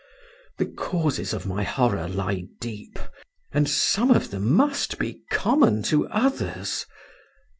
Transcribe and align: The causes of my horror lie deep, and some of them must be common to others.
The 0.57 0.65
causes 0.65 1.31
of 1.31 1.45
my 1.45 1.61
horror 1.61 2.07
lie 2.07 2.45
deep, 2.59 2.97
and 3.51 3.69
some 3.69 4.09
of 4.09 4.31
them 4.31 4.51
must 4.51 4.97
be 4.97 5.21
common 5.29 5.83
to 5.93 6.07
others. 6.07 6.87